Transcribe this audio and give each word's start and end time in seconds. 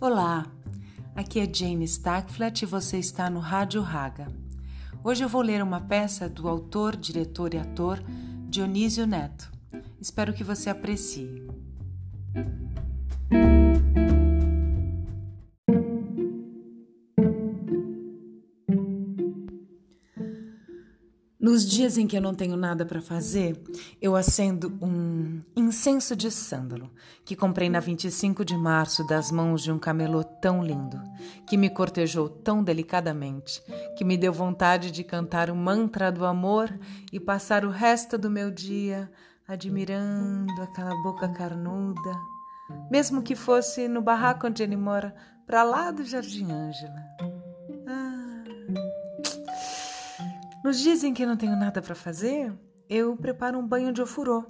Olá, 0.00 0.46
aqui 1.16 1.40
é 1.40 1.52
Jane 1.52 1.84
Stackflat 1.84 2.62
e 2.62 2.66
você 2.66 2.98
está 2.98 3.28
no 3.28 3.40
Rádio 3.40 3.82
Raga. 3.82 4.28
Hoje 5.02 5.24
eu 5.24 5.28
vou 5.28 5.42
ler 5.42 5.60
uma 5.60 5.80
peça 5.80 6.28
do 6.28 6.48
autor, 6.48 6.94
diretor 6.94 7.52
e 7.52 7.58
ator 7.58 8.00
Dionísio 8.48 9.08
Neto. 9.08 9.50
Espero 10.00 10.32
que 10.32 10.44
você 10.44 10.70
aprecie. 10.70 11.44
Nos 21.40 21.64
dias 21.64 21.96
em 21.96 22.04
que 22.04 22.16
eu 22.16 22.20
não 22.20 22.34
tenho 22.34 22.56
nada 22.56 22.84
para 22.84 23.00
fazer, 23.00 23.62
eu 24.02 24.16
acendo 24.16 24.76
um 24.82 25.40
incenso 25.54 26.16
de 26.16 26.32
sândalo 26.32 26.90
que 27.24 27.36
comprei 27.36 27.70
na 27.70 27.78
25 27.78 28.44
de 28.44 28.56
março 28.56 29.06
das 29.06 29.30
mãos 29.30 29.62
de 29.62 29.70
um 29.70 29.78
camelô 29.78 30.24
tão 30.24 30.64
lindo, 30.64 31.00
que 31.48 31.56
me 31.56 31.70
cortejou 31.70 32.28
tão 32.28 32.64
delicadamente, 32.64 33.62
que 33.96 34.04
me 34.04 34.16
deu 34.16 34.32
vontade 34.32 34.90
de 34.90 35.04
cantar 35.04 35.48
o 35.48 35.54
mantra 35.54 36.10
do 36.10 36.26
amor 36.26 36.76
e 37.12 37.20
passar 37.20 37.64
o 37.64 37.70
resto 37.70 38.18
do 38.18 38.28
meu 38.28 38.50
dia 38.50 39.08
admirando 39.46 40.60
aquela 40.60 40.94
boca 41.02 41.28
carnuda, 41.28 42.12
mesmo 42.90 43.22
que 43.22 43.36
fosse 43.36 43.86
no 43.86 44.02
barraco 44.02 44.48
onde 44.48 44.62
ele 44.62 44.76
mora, 44.76 45.14
para 45.46 45.62
lá 45.62 45.92
do 45.92 46.04
Jardim 46.04 46.50
Ângela. 46.50 47.27
Nos 50.68 50.80
dias 50.80 51.02
em 51.02 51.14
que 51.14 51.24
não 51.24 51.34
tenho 51.34 51.56
nada 51.56 51.80
para 51.80 51.94
fazer, 51.94 52.52
eu 52.90 53.16
preparo 53.16 53.58
um 53.58 53.66
banho 53.66 53.90
de 53.90 54.02
ofurô 54.02 54.44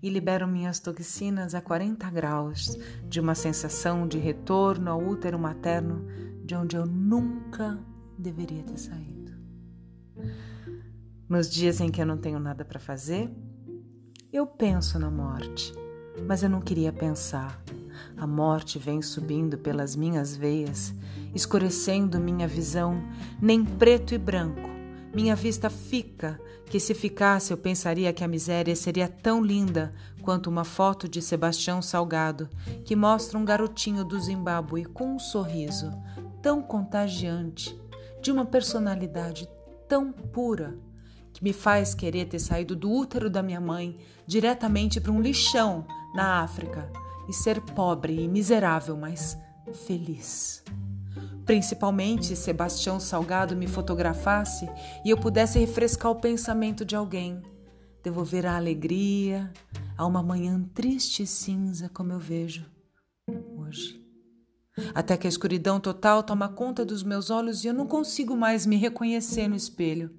e 0.00 0.08
libero 0.08 0.46
minhas 0.46 0.78
toxinas 0.78 1.56
a 1.56 1.60
40 1.60 2.08
graus, 2.08 2.78
de 3.08 3.18
uma 3.18 3.34
sensação 3.34 4.06
de 4.06 4.16
retorno 4.16 4.88
ao 4.88 5.04
útero 5.04 5.36
materno 5.36 6.06
de 6.44 6.54
onde 6.54 6.76
eu 6.76 6.86
nunca 6.86 7.80
deveria 8.16 8.62
ter 8.62 8.78
saído. 8.78 9.32
Nos 11.28 11.50
dias 11.50 11.80
em 11.80 11.90
que 11.90 12.00
eu 12.00 12.06
não 12.06 12.16
tenho 12.16 12.38
nada 12.38 12.64
para 12.64 12.78
fazer, 12.78 13.28
eu 14.32 14.46
penso 14.46 15.00
na 15.00 15.10
morte, 15.10 15.72
mas 16.28 16.44
eu 16.44 16.48
não 16.48 16.60
queria 16.60 16.92
pensar. 16.92 17.60
A 18.16 18.24
morte 18.24 18.78
vem 18.78 19.02
subindo 19.02 19.58
pelas 19.58 19.96
minhas 19.96 20.36
veias, 20.36 20.94
escurecendo 21.34 22.20
minha 22.20 22.46
visão, 22.46 23.02
nem 23.42 23.64
preto 23.64 24.14
e 24.14 24.18
branco 24.18 24.75
minha 25.16 25.34
vista 25.34 25.70
fica, 25.70 26.38
que 26.66 26.78
se 26.78 26.92
ficasse 26.92 27.50
eu 27.50 27.56
pensaria 27.56 28.12
que 28.12 28.22
a 28.22 28.28
miséria 28.28 28.76
seria 28.76 29.08
tão 29.08 29.42
linda 29.42 29.94
quanto 30.20 30.50
uma 30.50 30.62
foto 30.62 31.08
de 31.08 31.22
Sebastião 31.22 31.80
Salgado, 31.80 32.50
que 32.84 32.94
mostra 32.94 33.38
um 33.38 33.44
garotinho 33.44 34.04
do 34.04 34.20
Zimbábue 34.20 34.84
com 34.84 35.14
um 35.14 35.18
sorriso 35.18 35.90
tão 36.42 36.60
contagiante, 36.60 37.74
de 38.20 38.30
uma 38.30 38.44
personalidade 38.44 39.48
tão 39.88 40.12
pura, 40.12 40.76
que 41.32 41.42
me 41.42 41.54
faz 41.54 41.94
querer 41.94 42.26
ter 42.26 42.38
saído 42.38 42.76
do 42.76 42.92
útero 42.92 43.30
da 43.30 43.42
minha 43.42 43.60
mãe 43.60 43.96
diretamente 44.26 45.00
para 45.00 45.12
um 45.12 45.20
lixão 45.22 45.86
na 46.14 46.42
África 46.42 46.92
e 47.26 47.32
ser 47.32 47.62
pobre 47.62 48.20
e 48.20 48.28
miserável, 48.28 48.98
mas 48.98 49.34
feliz. 49.86 50.62
Principalmente 51.46 52.26
se 52.26 52.36
Sebastião 52.36 52.98
Salgado 52.98 53.54
me 53.54 53.68
fotografasse 53.68 54.68
e 55.04 55.10
eu 55.10 55.16
pudesse 55.16 55.60
refrescar 55.60 56.10
o 56.10 56.20
pensamento 56.20 56.84
de 56.84 56.96
alguém, 56.96 57.40
devolver 58.02 58.44
a 58.44 58.56
alegria 58.56 59.52
a 59.96 60.04
uma 60.04 60.24
manhã 60.24 60.60
triste 60.74 61.22
e 61.22 61.26
cinza 61.26 61.88
como 61.88 62.12
eu 62.12 62.18
vejo 62.18 62.66
hoje. 63.56 64.04
Até 64.92 65.16
que 65.16 65.28
a 65.28 65.30
escuridão 65.30 65.78
total 65.78 66.24
toma 66.24 66.48
conta 66.48 66.84
dos 66.84 67.04
meus 67.04 67.30
olhos 67.30 67.64
e 67.64 67.68
eu 67.68 67.72
não 67.74 67.86
consigo 67.86 68.36
mais 68.36 68.66
me 68.66 68.76
reconhecer 68.76 69.46
no 69.46 69.54
espelho. 69.54 70.10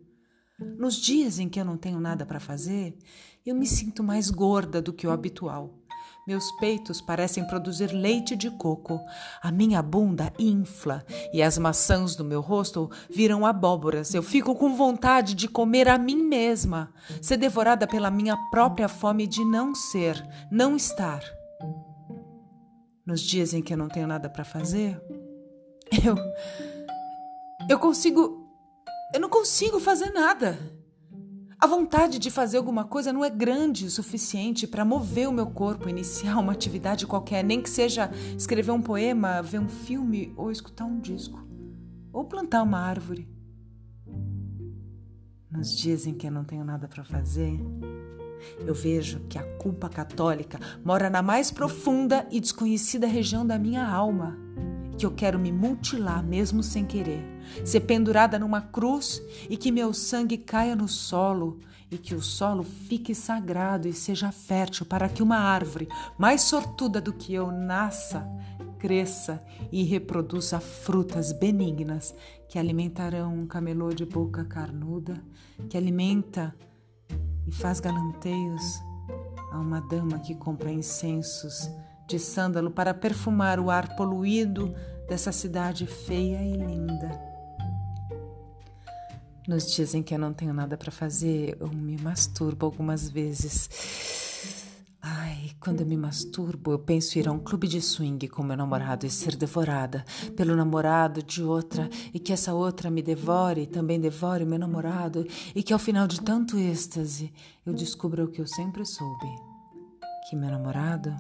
Nos 0.80 0.96
dias 0.96 1.40
em 1.40 1.50
que 1.50 1.60
eu 1.60 1.66
não 1.66 1.78
tenho 1.78 2.00
nada 2.00 2.26
para 2.26 2.40
fazer, 2.40 2.98
eu 3.46 3.54
me 3.54 3.68
sinto 3.68 4.02
mais 4.02 4.32
gorda 4.32 4.82
do 4.82 4.94
que 4.94 5.06
o 5.06 5.12
habitual. 5.12 5.78
Meus 6.28 6.52
peitos 6.52 7.00
parecem 7.00 7.48
produzir 7.48 7.94
leite 7.94 8.36
de 8.36 8.52
coco, 8.52 9.00
a 9.42 9.50
minha 9.50 9.82
bunda 9.82 10.34
infla 10.38 11.06
e 11.32 11.42
as 11.42 11.58
maçãs 11.58 12.18
do 12.18 12.26
meu 12.26 12.42
rosto 12.42 12.92
viram 13.10 13.46
abóboras. 13.46 14.14
Eu 14.14 14.22
fico 14.22 14.54
com 14.54 14.76
vontade 14.76 15.34
de 15.34 15.48
comer 15.48 15.88
a 15.88 15.98
mim 15.98 16.22
mesma, 16.22 16.94
ser 17.22 17.38
devorada 17.38 17.88
pela 17.88 18.12
minha 18.12 18.36
própria 18.52 18.90
fome 18.90 19.26
de 19.26 19.46
não 19.46 19.74
ser, 19.74 20.22
não 20.52 20.76
estar. 20.76 21.24
Nos 23.06 23.22
dias 23.22 23.54
em 23.54 23.62
que 23.62 23.72
eu 23.72 23.78
não 23.78 23.88
tenho 23.88 24.06
nada 24.06 24.30
para 24.30 24.44
fazer, 24.44 25.02
eu. 26.04 26.18
Eu 27.70 27.80
consigo. 27.80 28.46
Eu 29.14 29.22
não 29.22 29.30
consigo 29.30 29.80
fazer 29.80 30.12
nada. 30.12 30.60
A 31.60 31.66
vontade 31.66 32.20
de 32.20 32.30
fazer 32.30 32.58
alguma 32.58 32.86
coisa 32.86 33.12
não 33.12 33.26
é 33.26 33.32
grande 33.32 33.86
o 33.86 33.90
suficiente 33.90 34.68
para 34.68 34.86
mover 34.86 35.28
o 35.28 35.32
meu 35.32 35.48
corpo, 35.48 35.90
iniciar 35.90 36.38
uma 36.38 36.52
atividade 36.52 37.08
qualquer, 37.08 37.44
nem 37.44 37.60
que 37.60 37.70
seja 37.70 38.12
escrever 38.38 38.72
um 38.72 38.82
poema, 38.82 39.42
ver 39.42 39.60
um 39.60 39.68
filme 39.68 40.32
ou 40.38 40.52
escutar 40.52 40.86
um 40.86 41.00
disco, 41.00 41.44
ou 42.14 42.26
plantar 42.26 42.62
uma 42.62 42.80
árvore. 42.80 43.28
Nos 45.50 45.76
dias 45.76 46.06
em 46.06 46.14
que 46.14 46.28
eu 46.28 46.32
não 46.32 46.44
tenho 46.44 46.64
nada 46.64 46.88
para 46.88 47.04
fazer, 47.04 47.60
eu 48.60 48.76
vejo 48.76 49.22
que 49.28 49.40
a 49.40 49.58
culpa 49.58 49.90
católica 49.90 50.60
mora 50.86 51.10
na 51.10 51.24
mais 51.24 51.50
profunda 51.50 52.28
e 52.30 52.40
desconhecida 52.40 53.08
região 53.08 53.44
da 53.44 53.58
minha 53.58 53.84
alma 53.84 54.47
que 54.98 55.06
eu 55.06 55.12
quero 55.12 55.38
me 55.38 55.52
mutilar 55.52 56.24
mesmo 56.24 56.64
sem 56.64 56.84
querer, 56.84 57.24
ser 57.64 57.82
pendurada 57.82 58.40
numa 58.40 58.62
cruz 58.62 59.22
e 59.50 59.56
que 59.56 59.72
meu 59.72 59.94
sangue 59.94 60.38
caia 60.38 60.76
no 60.76 60.88
solo 60.88 61.60
e 61.90 61.98
que 61.98 62.16
o 62.16 62.22
solo 62.22 62.64
fique 62.64 63.14
sagrado 63.14 63.88
e 63.88 63.94
seja 63.94 64.32
fértil 64.32 64.86
para 64.86 65.08
que 65.08 65.24
uma 65.24 65.38
árvore 65.38 65.88
mais 66.18 66.42
sortuda 66.42 67.00
do 67.00 67.14
que 67.14 67.34
eu 67.34 67.52
nasça, 67.52 68.28
cresça 68.80 69.42
e 69.72 69.84
reproduza 69.84 70.60
frutas 70.60 71.32
benignas 71.32 72.14
que 72.50 72.58
alimentarão 72.58 73.34
um 73.34 73.46
camelô 73.46 73.90
de 73.90 74.06
boca 74.06 74.44
carnuda, 74.44 75.22
que 75.70 75.78
alimenta 75.78 76.56
e 77.46 77.52
faz 77.52 77.80
galanteios 77.80 78.82
a 79.52 79.60
uma 79.60 79.80
dama 79.80 80.20
que 80.20 80.36
compra 80.36 80.72
incensos 80.72 81.70
de 82.08 82.18
sândalo 82.18 82.72
para 82.72 82.94
perfumar 82.94 83.60
o 83.60 83.70
ar 83.70 83.96
poluído 83.96 84.74
dessa 85.08 85.32
cidade 85.32 85.86
feia 85.86 86.42
e 86.42 86.54
linda. 86.54 87.28
Nos 89.48 89.74
dias 89.74 89.94
em 89.94 90.04
que 90.04 90.14
eu 90.14 90.20
não 90.20 90.34
tenho 90.34 90.54
nada 90.54 90.78
para 90.78 90.92
fazer, 90.92 91.56
eu 91.60 91.70
me 91.70 91.98
masturbo 91.98 92.66
algumas 92.66 93.10
vezes. 93.10 93.70
Ai, 95.02 95.52
quando 95.58 95.82
eu 95.82 95.86
me 95.86 95.96
masturbo, 95.96 96.72
eu 96.72 96.80
penso 96.80 97.18
ir 97.18 97.30
a 97.30 97.32
um 97.32 97.40
clube 97.40 97.66
de 97.66 97.82
swing 97.82 98.28
com 98.28 98.44
meu 98.44 98.58
namorado 98.58 99.06
e 99.06 99.10
ser 99.10 99.38
devorada 99.38 100.04
pelo 100.36 100.54
namorado 100.54 101.24
de 101.24 101.42
outra 101.42 101.90
e 102.14 102.20
que 102.20 102.34
essa 102.34 102.54
outra 102.54 102.92
me 102.92 103.02
devore 103.02 103.62
e 103.62 103.68
também 103.68 104.02
devore 104.02 104.44
meu 104.44 104.60
namorado 104.60 105.26
e 105.56 105.64
que 105.64 105.72
ao 105.72 105.80
final 105.80 106.08
de 106.08 106.22
tanto 106.22 106.58
êxtase 106.58 107.34
eu 107.66 107.74
descubra 107.74 108.26
o 108.26 108.28
que 108.28 108.42
eu 108.42 108.48
sempre 108.48 108.86
soube: 108.86 109.28
que 110.30 110.36
meu 110.36 110.50
namorado 110.50 111.16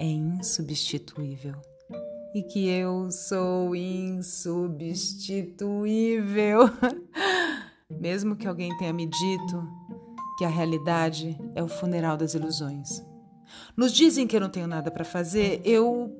é 0.00 0.06
insubstituível 0.06 1.60
e 2.36 2.42
que 2.42 2.68
eu 2.68 3.10
sou 3.10 3.74
insubstituível. 3.74 6.68
Mesmo 7.98 8.36
que 8.36 8.46
alguém 8.46 8.76
tenha 8.76 8.92
me 8.92 9.06
dito 9.06 9.66
que 10.36 10.44
a 10.44 10.48
realidade 10.48 11.40
é 11.54 11.62
o 11.62 11.68
funeral 11.68 12.18
das 12.18 12.34
ilusões. 12.34 13.02
Nos 13.74 13.90
dizem 13.92 14.26
que 14.26 14.36
eu 14.36 14.40
não 14.40 14.50
tenho 14.50 14.66
nada 14.66 14.90
para 14.90 15.04
fazer, 15.04 15.62
eu 15.64 16.14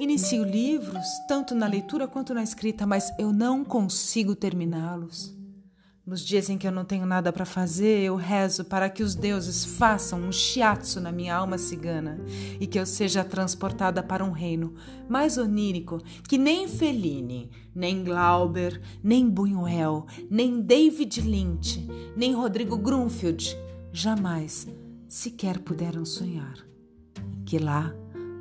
inicio 0.00 0.42
livros, 0.42 1.06
tanto 1.28 1.54
na 1.54 1.68
leitura 1.68 2.08
quanto 2.08 2.34
na 2.34 2.42
escrita, 2.42 2.84
mas 2.84 3.12
eu 3.16 3.32
não 3.32 3.64
consigo 3.64 4.34
terminá-los. 4.34 5.32
Nos 6.04 6.20
dias 6.20 6.50
em 6.50 6.58
que 6.58 6.66
eu 6.66 6.72
não 6.72 6.84
tenho 6.84 7.06
nada 7.06 7.32
para 7.32 7.44
fazer, 7.44 8.00
eu 8.00 8.16
rezo 8.16 8.64
para 8.64 8.90
que 8.90 9.04
os 9.04 9.14
deuses 9.14 9.64
façam 9.64 10.20
um 10.20 10.32
shiatsu 10.32 11.00
na 11.00 11.12
minha 11.12 11.36
alma 11.36 11.56
cigana 11.56 12.18
e 12.58 12.66
que 12.66 12.76
eu 12.76 12.84
seja 12.84 13.22
transportada 13.22 14.02
para 14.02 14.24
um 14.24 14.32
reino 14.32 14.74
mais 15.08 15.38
onírico 15.38 16.02
que 16.28 16.36
nem 16.36 16.66
Fellini, 16.66 17.48
nem 17.72 18.02
Glauber, 18.02 18.82
nem 19.00 19.30
Buñuel, 19.30 20.04
nem 20.28 20.60
David 20.60 21.20
Lynch, 21.20 21.86
nem 22.16 22.34
Rodrigo 22.34 22.76
Grunfield 22.76 23.56
jamais 23.92 24.66
sequer 25.08 25.60
puderam 25.60 26.04
sonhar. 26.04 26.66
Que 27.46 27.60
lá 27.60 27.94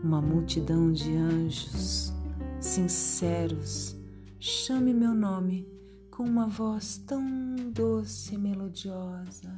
uma 0.03 0.19
multidão 0.19 0.91
de 0.91 1.15
anjos 1.15 2.11
sinceros 2.59 3.95
chame 4.39 4.95
meu 4.95 5.13
nome 5.13 5.80
com 6.11 6.23
uma 6.23 6.45
voz 6.45 6.97
tão 7.07 7.55
doce 7.71 8.35
e 8.35 8.37
melodiosa. 8.37 9.49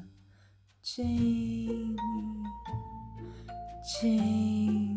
Jane, 0.83 1.95
Jane. 3.99 4.95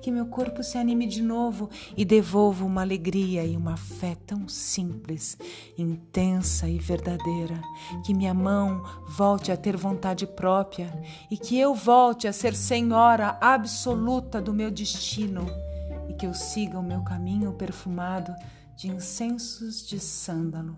que 0.00 0.10
meu 0.10 0.26
corpo 0.26 0.62
se 0.62 0.78
anime 0.78 1.06
de 1.06 1.22
novo 1.22 1.68
e 1.94 2.04
devolva 2.04 2.64
uma 2.64 2.80
alegria 2.80 3.44
e 3.44 3.56
uma 3.56 3.76
fé 3.76 4.16
tão 4.26 4.48
simples, 4.48 5.36
intensa 5.76 6.68
e 6.68 6.78
verdadeira, 6.78 7.60
que 8.04 8.14
minha 8.14 8.32
mão 8.32 8.82
volte 9.06 9.52
a 9.52 9.56
ter 9.56 9.76
vontade 9.76 10.26
própria 10.26 10.90
e 11.30 11.36
que 11.36 11.58
eu 11.58 11.74
volte 11.74 12.26
a 12.26 12.32
ser 12.32 12.54
senhora 12.54 13.36
absoluta 13.40 14.40
do 14.40 14.54
meu 14.54 14.70
destino 14.70 15.46
e 16.08 16.14
que 16.14 16.26
eu 16.26 16.32
siga 16.32 16.78
o 16.78 16.82
meu 16.82 17.02
caminho 17.02 17.52
perfumado 17.52 18.32
de 18.76 18.88
incensos 18.88 19.86
de 19.86 19.98
sândalo, 19.98 20.76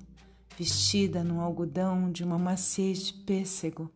vestida 0.56 1.22
num 1.24 1.40
algodão 1.40 2.10
de 2.10 2.24
uma 2.24 2.38
maciez 2.38 3.06
de 3.06 3.12
pêssego 3.12 3.90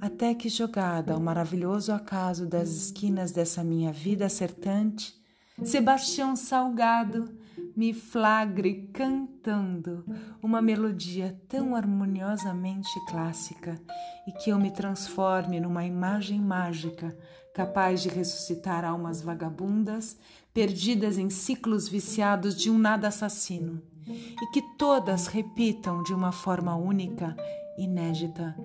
até 0.00 0.34
que, 0.34 0.48
jogada 0.48 1.14
ao 1.14 1.20
maravilhoso 1.20 1.92
acaso 1.92 2.46
das 2.46 2.70
esquinas 2.70 3.30
dessa 3.30 3.62
minha 3.62 3.92
vida 3.92 4.26
acertante, 4.26 5.14
Sebastião 5.62 6.34
Salgado 6.34 7.38
me 7.76 7.92
flagre 7.92 8.88
cantando 8.92 10.04
uma 10.42 10.60
melodia 10.60 11.38
tão 11.48 11.76
harmoniosamente 11.76 12.90
clássica 13.08 13.80
e 14.26 14.32
que 14.32 14.50
eu 14.50 14.58
me 14.58 14.70
transforme 14.70 15.60
numa 15.60 15.84
imagem 15.84 16.40
mágica 16.40 17.16
capaz 17.54 18.00
de 18.02 18.08
ressuscitar 18.08 18.84
almas 18.84 19.20
vagabundas 19.20 20.16
perdidas 20.52 21.18
em 21.18 21.30
ciclos 21.30 21.88
viciados 21.88 22.56
de 22.56 22.70
um 22.70 22.78
nada 22.78 23.08
assassino 23.08 23.82
e 24.06 24.46
que 24.52 24.62
todas 24.76 25.26
repitam 25.26 26.02
de 26.02 26.12
uma 26.12 26.32
forma 26.32 26.74
única, 26.74 27.36
inédita 27.78 28.56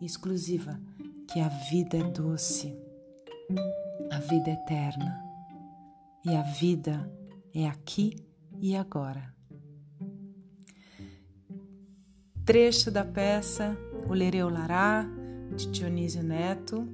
exclusiva, 0.00 0.80
que 1.32 1.40
a 1.40 1.48
vida 1.48 1.96
é 1.96 2.02
doce, 2.02 2.76
a 4.10 4.18
vida 4.18 4.50
é 4.50 4.54
eterna 4.54 5.20
e 6.24 6.34
a 6.34 6.42
vida 6.42 7.10
é 7.54 7.66
aqui 7.66 8.16
e 8.60 8.76
agora. 8.76 9.34
Trecho 12.44 12.90
da 12.90 13.04
peça 13.04 13.76
O 14.08 14.12
Lereu 14.12 14.50
Lará, 14.50 15.06
de 15.56 15.66
Dionísio 15.70 16.22
Neto, 16.22 16.86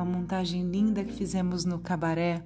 uma 0.00 0.18
montagem 0.18 0.64
linda 0.64 1.04
que 1.04 1.12
fizemos 1.12 1.66
no 1.66 1.78
cabaré 1.78 2.42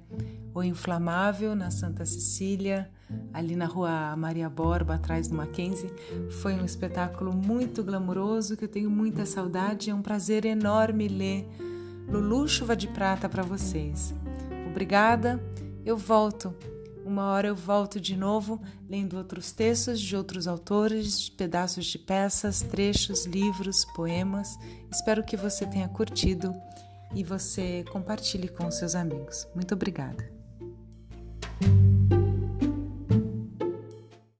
O 0.53 0.61
Inflamável, 0.61 1.55
na 1.55 1.71
Santa 1.71 2.05
Cecília, 2.05 2.91
ali 3.33 3.55
na 3.55 3.65
rua 3.65 4.13
Maria 4.17 4.49
Borba, 4.49 4.95
atrás 4.95 5.29
do 5.29 5.35
Mackenzie. 5.35 5.89
Foi 6.41 6.53
um 6.53 6.65
espetáculo 6.65 7.33
muito 7.33 7.81
glamuroso 7.81 8.57
que 8.57 8.65
eu 8.65 8.69
tenho 8.69 8.89
muita 8.89 9.25
saudade. 9.25 9.89
É 9.89 9.95
um 9.95 10.01
prazer 10.01 10.43
enorme 10.45 11.07
ler 11.07 11.47
Lulu 12.09 12.45
Chuva 12.47 12.75
de 12.75 12.89
Prata 12.89 13.29
para 13.29 13.41
vocês. 13.41 14.13
Obrigada, 14.69 15.41
eu 15.85 15.97
volto. 15.97 16.53
Uma 17.05 17.31
hora 17.31 17.47
eu 17.47 17.55
volto 17.55 18.01
de 18.01 18.17
novo 18.17 18.59
lendo 18.89 19.15
outros 19.15 19.51
textos 19.51 20.01
de 20.01 20.15
outros 20.15 20.47
autores, 20.47 21.29
pedaços 21.29 21.85
de 21.85 21.99
peças, 21.99 22.61
trechos, 22.61 23.25
livros, 23.25 23.85
poemas. 23.95 24.57
Espero 24.91 25.23
que 25.23 25.37
você 25.37 25.65
tenha 25.65 25.87
curtido 25.87 26.53
e 27.13 27.23
você 27.23 27.83
compartilhe 27.91 28.47
com 28.47 28.69
seus 28.71 28.95
amigos. 28.95 29.47
Muito 29.53 29.73
obrigada. 29.73 30.34